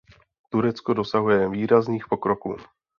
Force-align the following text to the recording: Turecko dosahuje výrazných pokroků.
Turecko 0.49 0.93
dosahuje 0.93 1.47
výrazných 1.49 2.07
pokroků. 2.07 2.55